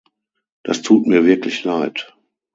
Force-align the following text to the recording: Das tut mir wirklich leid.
Das 0.63 0.81
tut 0.81 1.05
mir 1.05 1.25
wirklich 1.27 1.63
leid. 1.63 2.11